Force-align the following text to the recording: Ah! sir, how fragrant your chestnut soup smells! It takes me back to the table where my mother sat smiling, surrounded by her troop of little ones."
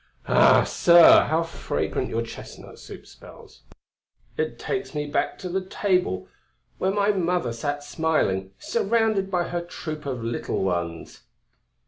Ah! 0.27 0.63
sir, 0.63 1.25
how 1.25 1.43
fragrant 1.43 2.09
your 2.09 2.23
chestnut 2.23 2.79
soup 2.79 3.05
smells! 3.05 3.61
It 4.35 4.57
takes 4.57 4.95
me 4.95 5.05
back 5.05 5.37
to 5.37 5.47
the 5.47 5.63
table 5.63 6.27
where 6.79 6.89
my 6.89 7.11
mother 7.11 7.53
sat 7.53 7.83
smiling, 7.83 8.51
surrounded 8.57 9.29
by 9.29 9.49
her 9.49 9.61
troop 9.61 10.07
of 10.07 10.23
little 10.23 10.63
ones." 10.63 11.21